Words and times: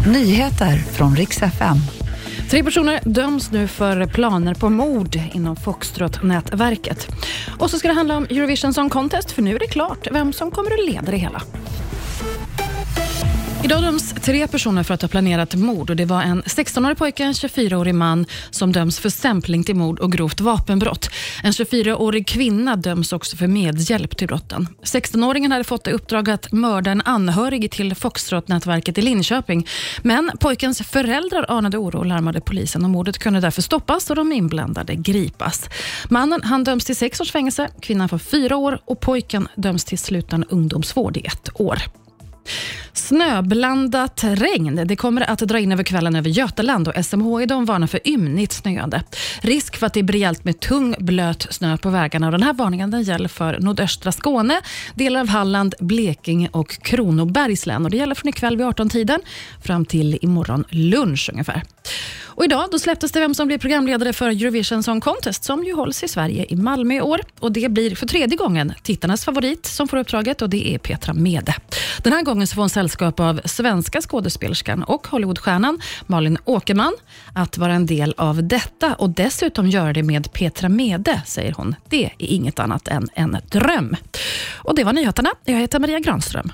Nyheter 0.00 0.76
från 0.76 1.16
riks 1.16 1.42
FM. 1.42 1.76
Tre 2.50 2.64
personer 2.64 3.00
döms 3.04 3.50
nu 3.50 3.68
för 3.68 4.06
planer 4.06 4.54
på 4.54 4.70
mord 4.70 5.18
inom 5.32 5.56
Foxtrot-nätverket. 5.56 7.08
Och 7.58 7.70
så 7.70 7.78
ska 7.78 7.88
det 7.88 7.94
handla 7.94 8.16
om 8.16 8.24
Eurovision 8.24 8.74
Song 8.74 8.90
Contest, 8.90 9.30
för 9.30 9.42
nu 9.42 9.54
är 9.54 9.58
det 9.58 9.66
klart 9.66 10.08
vem 10.10 10.32
som 10.32 10.50
kommer 10.50 10.70
att 10.70 10.86
leda 10.86 11.10
det 11.10 11.16
hela. 11.16 11.42
Idag 13.64 13.82
döms 13.82 14.12
tre 14.12 14.48
personer 14.48 14.82
för 14.82 14.94
att 14.94 15.02
ha 15.02 15.08
planerat 15.08 15.54
mord. 15.54 15.90
Och 15.90 15.96
det 15.96 16.04
var 16.04 16.22
en 16.22 16.42
16-årig 16.42 16.96
pojke, 16.96 17.24
en 17.24 17.32
24-årig 17.32 17.94
man 17.94 18.26
som 18.50 18.72
döms 18.72 18.98
för 18.98 19.08
stämpling 19.08 19.64
till 19.64 19.76
mord 19.76 19.98
och 19.98 20.12
grovt 20.12 20.40
vapenbrott. 20.40 21.10
En 21.42 21.52
24-årig 21.52 22.26
kvinna 22.26 22.76
döms 22.76 23.12
också 23.12 23.36
för 23.36 23.46
medhjälp 23.46 24.16
till 24.16 24.28
brotten. 24.28 24.68
16-åringen 24.82 25.52
hade 25.52 25.64
fått 25.64 25.86
i 25.86 25.90
uppdrag 25.90 26.30
att 26.30 26.52
mörda 26.52 26.90
en 26.90 27.02
anhörig 27.04 27.70
till 27.70 27.94
Foxtrot-nätverket 27.94 28.98
i 28.98 29.02
Linköping. 29.02 29.66
Men 30.02 30.30
pojkens 30.40 30.82
föräldrar 30.82 31.46
anade 31.48 31.78
oro 31.78 31.98
och 31.98 32.06
larmade 32.06 32.40
polisen 32.40 32.84
och 32.84 32.90
mordet 32.90 33.18
kunde 33.18 33.40
därför 33.40 33.62
stoppas 33.62 34.10
och 34.10 34.16
de 34.16 34.32
inblandade 34.32 34.94
gripas. 34.94 35.68
Mannen 36.08 36.40
han 36.42 36.64
döms 36.64 36.84
till 36.84 36.96
sex 36.96 37.20
års 37.20 37.32
fängelse, 37.32 37.68
kvinnan 37.80 38.08
får 38.08 38.18
fyra 38.18 38.56
år 38.56 38.78
och 38.84 39.00
pojken 39.00 39.48
döms 39.56 39.84
till 39.84 39.98
sluten 39.98 40.44
ungdomsvård 40.44 41.16
i 41.16 41.20
ett 41.20 41.48
år. 41.54 41.78
Snöblandat 42.94 44.24
regn 44.24 44.80
det 44.86 44.96
kommer 44.96 45.30
att 45.30 45.38
dra 45.38 45.58
in 45.58 45.72
över 45.72 45.82
kvällen 45.82 46.16
över 46.16 46.30
Götaland 46.30 46.88
och 46.88 47.04
SMHI 47.04 47.46
de 47.46 47.64
varnar 47.64 47.86
för 47.86 48.08
ymnigt 48.08 48.52
snöande. 48.52 49.02
Risk 49.40 49.76
för 49.76 49.86
att 49.86 49.94
det 49.94 50.02
blir 50.02 50.12
rejält 50.12 50.44
med 50.44 50.60
tung 50.60 50.94
blöt 50.98 51.46
snö 51.50 51.76
på 51.76 51.90
vägarna. 51.90 52.26
Och 52.26 52.32
den 52.32 52.42
här 52.42 52.52
varningen 52.52 52.90
den 52.90 53.02
gäller 53.02 53.28
för 53.28 53.58
nordöstra 53.60 54.12
Skåne, 54.12 54.60
delar 54.94 55.20
av 55.20 55.28
Halland, 55.28 55.74
Blekinge 55.80 56.48
och 56.52 56.82
Kronobergs 56.82 57.66
län. 57.66 57.84
Och 57.84 57.90
det 57.90 57.96
gäller 57.96 58.14
från 58.14 58.28
ikväll 58.28 58.56
vid 58.56 58.66
18-tiden 58.66 59.20
fram 59.62 59.84
till 59.84 60.18
imorgon 60.22 60.64
lunch 60.70 61.30
ungefär. 61.32 61.62
Och 62.36 62.44
idag 62.44 62.68
då 62.70 62.78
släpptes 62.78 63.12
det 63.12 63.20
vem 63.20 63.34
som 63.34 63.46
blir 63.46 63.58
programledare 63.58 64.12
för 64.12 64.28
Eurovision 64.28 64.82
Song 64.82 65.00
Contest 65.00 65.44
som 65.44 65.64
ju 65.64 65.74
hålls 65.74 66.02
i 66.02 66.08
Sverige 66.08 66.46
i 66.48 66.56
Malmö 66.56 66.94
i 66.94 67.00
år. 67.00 67.20
Och 67.40 67.52
Det 67.52 67.70
blir 67.70 67.94
för 67.94 68.06
tredje 68.06 68.36
gången 68.36 68.72
tittarnas 68.82 69.24
favorit 69.24 69.66
som 69.66 69.88
får 69.88 69.96
uppdraget 69.96 70.42
och 70.42 70.50
det 70.50 70.74
är 70.74 70.78
Petra 70.78 71.12
Mede. 71.12 71.54
Den 72.02 72.12
här 72.12 72.22
gången 72.22 72.46
så 72.46 72.54
får 72.54 72.62
hon 72.62 72.70
sällskap 72.70 73.20
av 73.20 73.40
svenska 73.44 74.00
skådespelerskan 74.00 74.82
och 74.82 75.06
Hollywoodstjärnan 75.06 75.80
Malin 76.06 76.38
Åkerman 76.44 76.94
att 77.34 77.58
vara 77.58 77.72
en 77.72 77.86
del 77.86 78.14
av 78.16 78.48
detta 78.48 78.94
och 78.94 79.10
dessutom 79.10 79.68
göra 79.68 79.92
det 79.92 80.02
med 80.02 80.32
Petra 80.32 80.68
Mede, 80.68 81.22
säger 81.26 81.52
hon. 81.52 81.76
Det 81.88 82.04
är 82.04 82.12
inget 82.18 82.58
annat 82.58 82.88
än 82.88 83.08
en 83.14 83.36
dröm. 83.50 83.96
Och 84.54 84.76
Det 84.76 84.84
var 84.84 84.92
nyheterna. 84.92 85.30
Jag 85.44 85.60
heter 85.60 85.78
Maria 85.78 86.00
Granström. 86.00 86.52